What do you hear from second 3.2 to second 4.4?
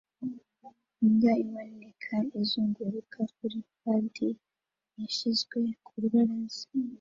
kuri padi